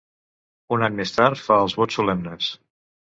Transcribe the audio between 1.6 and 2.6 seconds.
els vots solemnes.